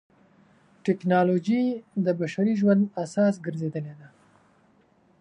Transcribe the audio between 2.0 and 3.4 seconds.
د بشري ژوند اساس